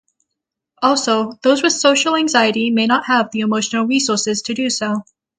Also, 0.81 1.33
those 1.43 1.61
with 1.61 1.73
social 1.73 2.15
anxiety 2.15 2.71
may 2.71 2.87
not 2.87 3.05
have 3.05 3.29
the 3.29 3.41
emotional 3.41 3.85
resources 3.85 4.41
to 4.41 4.55
do 4.55 4.67
so. 4.67 5.03